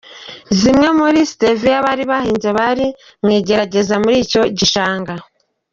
[0.59, 2.85] Zimwe muri Siteviya bari bahinze bari
[3.23, 5.13] mu igerageza muri icyo gishanga.